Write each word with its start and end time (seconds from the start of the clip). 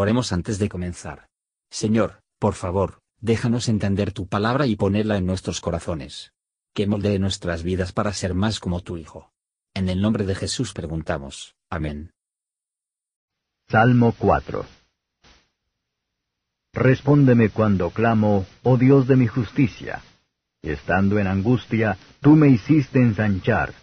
Oremos 0.00 0.32
antes 0.32 0.58
de 0.58 0.70
comenzar. 0.70 1.28
Señor, 1.70 2.22
por 2.38 2.54
favor, 2.54 3.02
déjanos 3.20 3.68
entender 3.68 4.12
tu 4.12 4.26
palabra 4.26 4.64
y 4.66 4.74
ponerla 4.74 5.18
en 5.18 5.26
nuestros 5.26 5.60
corazones. 5.60 6.32
Que 6.72 6.86
moldee 6.86 7.18
nuestras 7.18 7.62
vidas 7.62 7.92
para 7.92 8.14
ser 8.14 8.32
más 8.32 8.60
como 8.60 8.80
tu 8.80 8.96
Hijo. 8.96 9.30
En 9.74 9.90
el 9.90 10.00
nombre 10.00 10.24
de 10.24 10.34
Jesús 10.34 10.72
preguntamos. 10.72 11.54
Amén. 11.68 12.14
Salmo 13.68 14.14
4 14.18 14.64
Respóndeme 16.72 17.50
cuando 17.50 17.90
clamo, 17.90 18.46
oh 18.62 18.78
Dios 18.78 19.06
de 19.06 19.16
mi 19.16 19.26
justicia. 19.26 20.00
Estando 20.62 21.18
en 21.18 21.26
angustia, 21.26 21.98
tú 22.22 22.36
me 22.36 22.48
hiciste 22.48 23.00
ensanchar. 23.00 23.74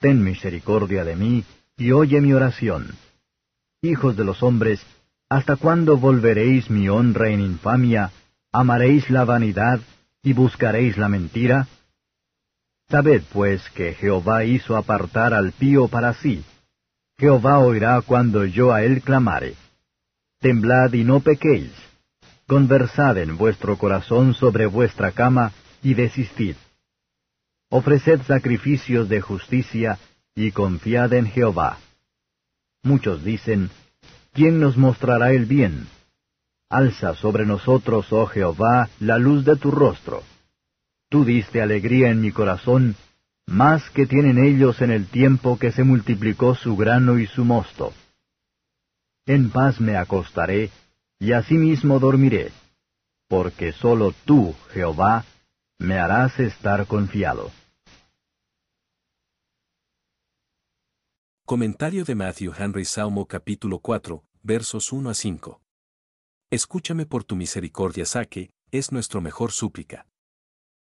Ten 0.00 0.20
misericordia 0.20 1.04
de 1.04 1.14
mí, 1.14 1.44
y 1.76 1.92
oye 1.92 2.20
mi 2.20 2.32
oración. 2.32 2.88
Hijos 3.82 4.16
de 4.16 4.24
los 4.24 4.42
hombres, 4.42 4.84
¿hasta 5.34 5.56
cuándo 5.56 5.96
volveréis 5.96 6.70
mi 6.70 6.88
honra 6.88 7.28
en 7.28 7.40
infamia? 7.40 8.12
¿Amaréis 8.52 9.10
la 9.10 9.24
vanidad 9.24 9.80
y 10.22 10.32
buscaréis 10.32 10.96
la 10.96 11.08
mentira? 11.08 11.66
Sabed 12.88 13.24
pues 13.32 13.68
que 13.70 13.94
Jehová 13.94 14.44
hizo 14.44 14.76
apartar 14.76 15.34
al 15.34 15.50
pío 15.50 15.88
para 15.88 16.14
sí. 16.14 16.44
Jehová 17.18 17.58
oirá 17.58 18.00
cuando 18.02 18.44
yo 18.44 18.72
a 18.72 18.84
él 18.84 19.02
clamare. 19.02 19.56
Temblad 20.38 20.92
y 20.92 21.02
no 21.02 21.18
pequéis. 21.18 21.72
Conversad 22.46 23.18
en 23.18 23.36
vuestro 23.36 23.76
corazón 23.76 24.34
sobre 24.34 24.66
vuestra 24.66 25.10
cama 25.10 25.50
y 25.82 25.94
desistid. 25.94 26.54
Ofreced 27.70 28.22
sacrificios 28.22 29.08
de 29.08 29.20
justicia 29.20 29.98
y 30.36 30.52
confiad 30.52 31.12
en 31.12 31.26
Jehová. 31.26 31.78
Muchos 32.84 33.24
dicen, 33.24 33.70
¿quién 34.34 34.60
nos 34.60 34.76
mostrará 34.76 35.32
el 35.32 35.46
bien? 35.46 35.86
Alza 36.68 37.14
sobre 37.14 37.46
nosotros, 37.46 38.12
oh 38.12 38.26
Jehová, 38.26 38.90
la 38.98 39.16
luz 39.16 39.44
de 39.44 39.56
tu 39.56 39.70
rostro. 39.70 40.22
Tú 41.08 41.24
diste 41.24 41.62
alegría 41.62 42.10
en 42.10 42.20
mi 42.20 42.32
corazón, 42.32 42.96
más 43.46 43.88
que 43.90 44.06
tienen 44.06 44.44
ellos 44.44 44.82
en 44.82 44.90
el 44.90 45.06
tiempo 45.06 45.58
que 45.58 45.70
se 45.70 45.84
multiplicó 45.84 46.54
su 46.54 46.76
grano 46.76 47.18
y 47.18 47.26
su 47.26 47.44
mosto. 47.44 47.92
En 49.24 49.50
paz 49.50 49.80
me 49.80 49.96
acostaré, 49.96 50.70
y 51.20 51.32
asimismo 51.32 52.00
dormiré, 52.00 52.50
porque 53.28 53.72
sólo 53.72 54.12
tú, 54.24 54.54
Jehová, 54.72 55.24
me 55.78 55.98
harás 55.98 56.38
estar 56.40 56.86
confiado. 56.86 57.50
Comentario 61.46 62.06
de 62.06 62.14
Matthew 62.14 62.54
Henry 62.56 62.86
Salmo 62.86 63.26
capítulo 63.26 63.78
4, 63.78 64.24
versos 64.42 64.90
1 64.92 65.10
a 65.10 65.12
5. 65.12 65.60
Escúchame 66.50 67.04
por 67.04 67.22
tu 67.22 67.36
misericordia, 67.36 68.06
saque, 68.06 68.48
es 68.70 68.92
nuestro 68.92 69.20
mejor 69.20 69.52
súplica. 69.52 70.06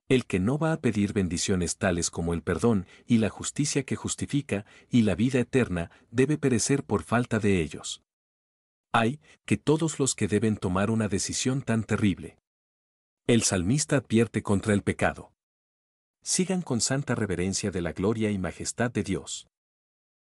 El 0.08 0.26
que 0.26 0.40
no 0.40 0.58
va 0.58 0.72
a 0.72 0.80
pedir 0.80 1.12
bendiciones 1.12 1.76
tales 1.76 2.10
como 2.10 2.34
el 2.34 2.42
perdón 2.42 2.88
y 3.06 3.18
la 3.18 3.28
justicia 3.28 3.84
que 3.84 3.98
justifica 3.98 4.66
y 4.90 5.02
la 5.02 5.16
vida 5.16 5.40
eterna 5.40 5.92
debe 6.10 6.38
perecer 6.38 6.86
por 6.86 7.04
falta 7.04 7.40
de 7.40 7.62
ellos. 7.62 8.02
Hay 8.94 9.20
que 9.44 9.58
todos 9.58 10.00
los 10.00 10.16
que 10.16 10.30
deben 10.30 10.56
tomar 10.56 10.90
una 10.90 11.10
decisión 11.10 11.64
tan 11.64 11.84
terrible. 11.84 12.38
El 13.28 13.44
salmista 13.44 13.98
advierte 13.98 14.42
contra 14.42 14.74
el 14.74 14.84
pecado. 14.84 15.34
Sigan 16.24 16.62
con 16.62 16.80
santa 16.80 17.14
reverencia 17.14 17.72
de 17.72 17.82
la 17.82 17.92
gloria 17.92 18.32
y 18.32 18.38
majestad 18.38 18.90
de 18.90 19.04
Dios. 19.04 19.50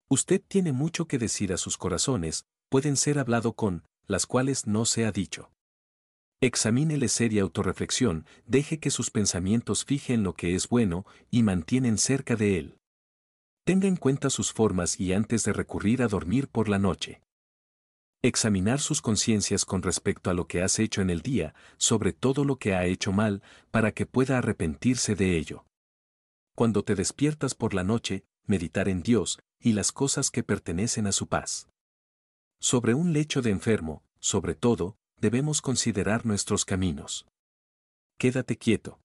Usted 0.10 0.42
tiene 0.48 0.72
mucho 0.72 1.06
que 1.08 1.18
decir 1.18 1.52
a 1.52 1.58
sus 1.58 1.78
corazones, 1.78 2.46
pueden 2.70 2.96
ser 2.96 3.20
hablado 3.20 3.54
con, 3.54 3.84
las 4.08 4.26
cuales 4.26 4.66
no 4.66 4.86
se 4.86 5.06
ha 5.06 5.12
dicho. 5.12 5.52
Examínele 6.40 7.08
seria 7.08 7.42
autorreflexión, 7.42 8.26
deje 8.46 8.80
que 8.80 8.92
sus 8.92 9.10
pensamientos 9.12 9.84
fijen 9.84 10.24
lo 10.24 10.34
que 10.34 10.56
es 10.56 10.70
bueno 10.70 11.06
y 11.30 11.44
mantienen 11.44 11.98
cerca 11.98 12.36
de 12.36 12.58
él. 12.58 12.78
Tenga 13.66 13.88
en 13.88 13.98
cuenta 13.98 14.30
sus 14.30 14.54
formas 14.54 15.00
y 15.00 15.12
antes 15.12 15.44
de 15.44 15.52
recurrir 15.52 16.02
a 16.02 16.08
dormir 16.08 16.48
por 16.48 16.70
la 16.70 16.80
noche. 16.80 17.22
Examinar 18.24 18.80
sus 18.80 19.02
conciencias 19.02 19.66
con 19.66 19.82
respecto 19.82 20.30
a 20.30 20.34
lo 20.34 20.48
que 20.48 20.62
has 20.62 20.80
hecho 20.80 21.02
en 21.02 21.10
el 21.10 21.22
día, 21.22 21.54
sobre 21.78 22.14
todo 22.14 22.46
lo 22.46 22.58
que 22.58 22.76
ha 22.76 22.86
hecho 22.86 23.12
mal, 23.12 23.42
para 23.72 23.92
que 23.92 24.06
pueda 24.06 24.38
arrepentirse 24.38 25.16
de 25.16 25.38
ello. 25.38 25.66
Cuando 26.56 26.84
te 26.84 26.96
despiertas 26.96 27.56
por 27.56 27.74
la 27.74 27.84
noche, 27.84 28.24
meditar 28.46 28.90
en 28.90 29.04
Dios, 29.04 29.40
y 29.60 29.74
las 29.74 29.92
cosas 29.92 30.32
que 30.32 30.44
pertenecen 30.44 31.08
a 31.08 31.12
su 31.12 31.28
paz. 31.28 31.70
Sobre 32.60 32.94
un 32.94 33.14
lecho 33.14 33.42
de 33.42 33.52
enfermo, 33.52 34.04
sobre 34.20 34.56
todo, 34.56 34.98
debemos 35.18 35.62
considerar 35.62 36.26
nuestros 36.26 36.66
caminos. 36.66 37.28
Quédate 38.18 38.58
quieto. 38.58 39.00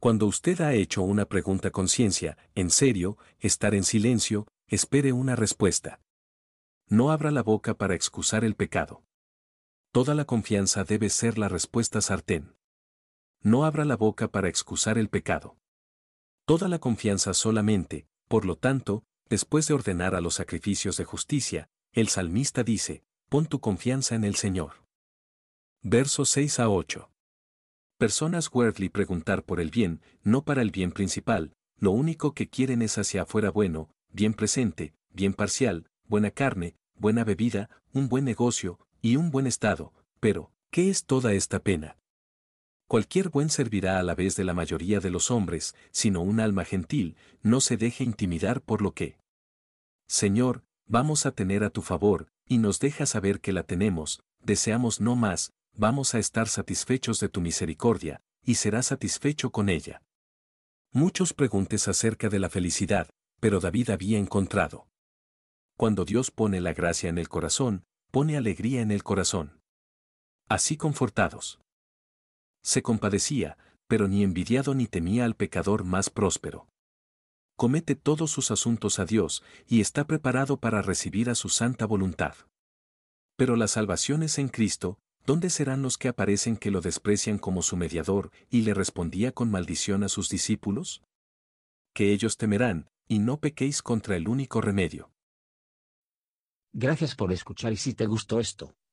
Cuando 0.00 0.26
usted 0.26 0.60
ha 0.60 0.74
hecho 0.74 1.02
una 1.02 1.26
pregunta 1.26 1.70
conciencia, 1.70 2.38
en 2.54 2.70
serio, 2.70 3.18
estar 3.38 3.74
en 3.74 3.84
silencio, 3.84 4.46
espere 4.66 5.12
una 5.12 5.34
respuesta. 5.34 6.00
No 6.86 7.10
abra 7.10 7.30
la 7.30 7.42
boca 7.42 7.74
para 7.74 7.94
excusar 7.94 8.44
el 8.44 8.54
pecado. 8.54 9.02
Toda 9.90 10.14
la 10.14 10.24
confianza 10.24 10.84
debe 10.84 11.08
ser 11.08 11.38
la 11.38 11.48
respuesta 11.48 12.00
sartén. 12.00 12.54
No 13.42 13.64
abra 13.64 13.84
la 13.84 13.96
boca 13.96 14.28
para 14.28 14.48
excusar 14.48 14.98
el 14.98 15.08
pecado. 15.08 15.56
Toda 16.44 16.68
la 16.68 16.78
confianza 16.78 17.34
solamente, 17.34 18.06
por 18.28 18.44
lo 18.44 18.56
tanto, 18.56 19.04
Después 19.28 19.68
de 19.68 19.74
ordenar 19.74 20.14
a 20.14 20.20
los 20.20 20.34
sacrificios 20.34 20.96
de 20.96 21.04
justicia, 21.04 21.68
el 21.92 22.08
salmista 22.08 22.64
dice, 22.64 23.02
pon 23.28 23.46
tu 23.46 23.60
confianza 23.60 24.14
en 24.14 24.24
el 24.24 24.36
Señor. 24.36 24.84
Versos 25.82 26.30
6 26.30 26.60
a 26.60 26.70
8. 26.70 27.10
Personas 27.98 28.48
worldly 28.52 28.88
preguntar 28.88 29.44
por 29.44 29.60
el 29.60 29.70
bien, 29.70 30.00
no 30.22 30.44
para 30.44 30.62
el 30.62 30.70
bien 30.70 30.92
principal, 30.92 31.52
lo 31.78 31.90
único 31.90 32.32
que 32.32 32.48
quieren 32.48 32.80
es 32.80 32.96
hacia 32.96 33.22
afuera 33.22 33.50
bueno, 33.50 33.90
bien 34.12 34.34
presente, 34.34 34.94
bien 35.10 35.34
parcial, 35.34 35.86
buena 36.06 36.30
carne, 36.30 36.74
buena 36.94 37.24
bebida, 37.24 37.68
un 37.92 38.08
buen 38.08 38.24
negocio, 38.24 38.78
y 39.02 39.16
un 39.16 39.30
buen 39.30 39.46
estado, 39.46 39.92
pero, 40.20 40.52
¿qué 40.70 40.90
es 40.90 41.04
toda 41.04 41.32
esta 41.34 41.60
pena? 41.60 41.98
Cualquier 42.88 43.28
buen 43.28 43.50
servirá 43.50 43.98
a 43.98 44.02
la 44.02 44.14
vez 44.14 44.34
de 44.34 44.44
la 44.44 44.54
mayoría 44.54 44.98
de 44.98 45.10
los 45.10 45.30
hombres, 45.30 45.74
sino 45.90 46.22
un 46.22 46.40
alma 46.40 46.64
gentil, 46.64 47.16
no 47.42 47.60
se 47.60 47.76
deje 47.76 48.02
intimidar 48.02 48.62
por 48.62 48.80
lo 48.80 48.92
que. 48.92 49.18
Señor, 50.08 50.64
vamos 50.86 51.26
a 51.26 51.32
tener 51.32 51.64
a 51.64 51.70
tu 51.70 51.82
favor, 51.82 52.28
y 52.46 52.56
nos 52.56 52.80
deja 52.80 53.04
saber 53.04 53.40
que 53.40 53.52
la 53.52 53.62
tenemos, 53.62 54.22
deseamos 54.40 55.02
no 55.02 55.16
más, 55.16 55.52
vamos 55.74 56.14
a 56.14 56.18
estar 56.18 56.48
satisfechos 56.48 57.20
de 57.20 57.28
tu 57.28 57.42
misericordia, 57.42 58.22
y 58.42 58.54
será 58.54 58.82
satisfecho 58.82 59.50
con 59.50 59.68
ella. 59.68 60.00
Muchos 60.90 61.34
preguntes 61.34 61.88
acerca 61.88 62.30
de 62.30 62.38
la 62.38 62.48
felicidad, 62.48 63.10
pero 63.38 63.60
David 63.60 63.90
había 63.90 64.18
encontrado. 64.18 64.88
Cuando 65.76 66.06
Dios 66.06 66.30
pone 66.30 66.62
la 66.62 66.72
gracia 66.72 67.10
en 67.10 67.18
el 67.18 67.28
corazón, 67.28 67.84
pone 68.10 68.38
alegría 68.38 68.80
en 68.80 68.92
el 68.92 69.02
corazón. 69.02 69.60
Así 70.48 70.78
confortados 70.78 71.60
se 72.68 72.82
compadecía, 72.82 73.56
pero 73.86 74.08
ni 74.08 74.22
envidiado 74.22 74.74
ni 74.74 74.86
temía 74.86 75.24
al 75.24 75.34
pecador 75.34 75.84
más 75.84 76.10
próspero. 76.10 76.68
Comete 77.56 77.94
todos 77.94 78.30
sus 78.30 78.50
asuntos 78.50 78.98
a 78.98 79.06
Dios 79.06 79.42
y 79.66 79.80
está 79.80 80.06
preparado 80.06 80.60
para 80.60 80.82
recibir 80.82 81.30
a 81.30 81.34
su 81.34 81.48
santa 81.48 81.86
voluntad. 81.86 82.34
Pero 83.36 83.56
la 83.56 83.68
salvación 83.68 84.22
es 84.22 84.36
en 84.36 84.48
Cristo, 84.48 84.98
¿dónde 85.24 85.48
serán 85.48 85.80
los 85.80 85.96
que 85.96 86.08
aparecen 86.08 86.58
que 86.58 86.70
lo 86.70 86.82
desprecian 86.82 87.38
como 87.38 87.62
su 87.62 87.78
mediador 87.78 88.30
y 88.50 88.60
le 88.60 88.74
respondía 88.74 89.32
con 89.32 89.50
maldición 89.50 90.04
a 90.04 90.10
sus 90.10 90.28
discípulos? 90.28 91.02
Que 91.94 92.12
ellos 92.12 92.36
temerán, 92.36 92.90
y 93.08 93.18
no 93.18 93.40
pequéis 93.40 93.80
contra 93.80 94.14
el 94.14 94.28
único 94.28 94.60
remedio. 94.60 95.10
Gracias 96.74 97.14
por 97.14 97.32
escuchar 97.32 97.72
y 97.72 97.78
si 97.78 97.94
te 97.94 98.04
gustó 98.04 98.40
esto, 98.40 98.74